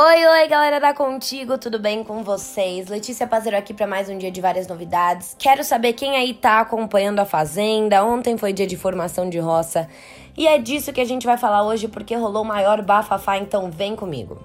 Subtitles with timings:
[0.00, 2.86] Oi, oi, galera da Contigo, tudo bem com vocês?
[2.86, 5.34] Letícia Pazeiro aqui para mais um dia de várias novidades.
[5.36, 8.04] Quero saber quem aí tá acompanhando a Fazenda.
[8.04, 9.88] Ontem foi dia de formação de roça
[10.36, 13.72] e é disso que a gente vai falar hoje porque rolou o maior bafafá, então
[13.72, 14.38] vem comigo.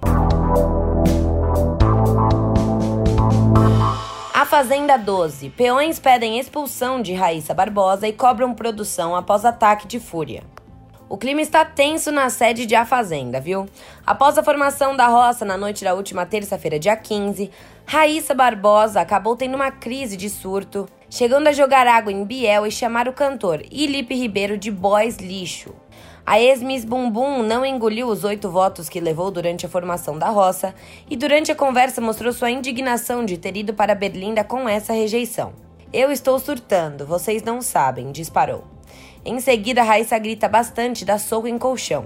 [4.34, 5.52] A Fazenda 12.
[5.52, 10.42] Peões pedem expulsão de Raíssa Barbosa e cobram produção após ataque de fúria.
[11.14, 13.70] O clima está tenso na sede de A Fazenda, viu?
[14.04, 17.52] Após a formação da roça na noite da última terça-feira, dia 15,
[17.86, 22.72] Raíssa Barbosa acabou tendo uma crise de surto, chegando a jogar água em Biel e
[22.72, 25.76] chamar o cantor Ilipe Ribeiro de boys lixo.
[26.26, 30.74] A ex-Miss Bumbum não engoliu os oito votos que levou durante a formação da roça
[31.08, 35.54] e durante a conversa mostrou sua indignação de ter ido para Berlinda com essa rejeição.
[35.94, 38.73] Eu estou surtando, vocês não sabem, disparou.
[39.26, 42.06] Em seguida, Raíssa grita bastante dá soco em colchão.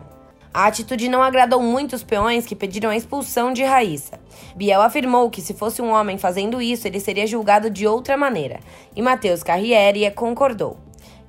[0.53, 4.19] A atitude não agradou muito os peões que pediram a expulsão de Raíssa.
[4.55, 8.59] Biel afirmou que se fosse um homem fazendo isso, ele seria julgado de outra maneira,
[8.95, 10.77] e Matheus Carriere concordou,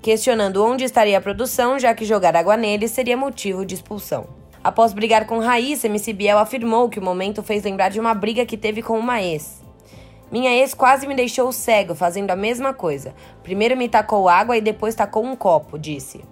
[0.01, 4.27] questionando onde estaria a produção, já que jogar água nele seria motivo de expulsão.
[4.65, 8.47] Após brigar com Raíssa, MC Biel afirmou que o momento fez lembrar de uma briga
[8.47, 9.63] que teve com uma ex.
[10.31, 13.15] Minha ex quase me deixou cego fazendo a mesma coisa.
[13.43, 16.23] Primeiro me tacou água e depois tacou um copo, disse.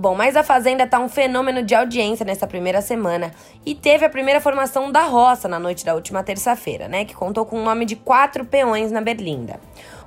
[0.00, 3.32] Bom, mas a Fazenda tá um fenômeno de audiência nessa primeira semana
[3.66, 7.04] e teve a primeira formação da roça na noite da última terça-feira, né?
[7.04, 9.58] Que contou com o nome de quatro peões na Berlinda.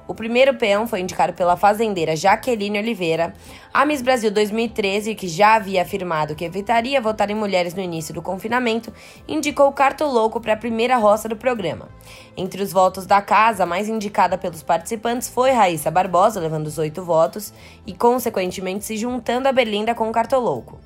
[0.08, 3.34] O primeiro peão foi indicado pela fazendeira Jaqueline Oliveira.
[3.74, 8.14] A Miss Brasil 2013, que já havia afirmado que evitaria votar em mulheres no início
[8.14, 8.92] do confinamento,
[9.28, 11.88] indicou o Cartolouco para a primeira roça do programa.
[12.36, 16.78] Entre os votos da casa, a mais indicada pelos participantes foi Raíssa Barbosa, levando os
[16.78, 17.54] oito votos,
[17.86, 20.80] e consequentemente se juntando a Belinda com o Cartolouco.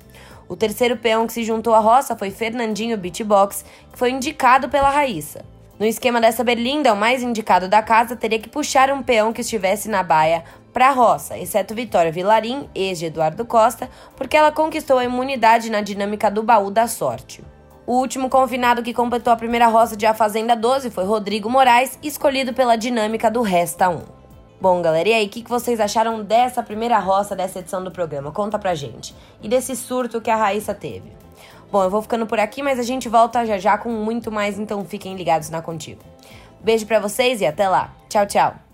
[0.48, 4.90] O terceiro peão que se juntou à roça foi Fernandinho Beatbox, que foi indicado pela
[4.90, 5.55] Raíssa.
[5.78, 9.42] No esquema dessa berlinda, o mais indicado da casa teria que puxar um peão que
[9.42, 14.50] estivesse na baia para a roça, exceto Vitória Vilarim, ex de Eduardo Costa, porque ela
[14.50, 17.44] conquistou a imunidade na dinâmica do baú da sorte.
[17.86, 21.98] O último confinado que completou a primeira roça de A Fazenda 12 foi Rodrigo Moraes,
[22.02, 24.00] escolhido pela dinâmica do Resta 1.
[24.58, 28.32] Bom, galera, e aí, o que vocês acharam dessa primeira roça dessa edição do programa?
[28.32, 29.14] Conta pra gente.
[29.42, 31.25] E desse surto que a Raíssa teve.
[31.70, 34.58] Bom, eu vou ficando por aqui, mas a gente volta já já com muito mais,
[34.58, 36.02] então fiquem ligados na Contigo.
[36.60, 37.94] Beijo para vocês e até lá.
[38.08, 38.65] Tchau, tchau.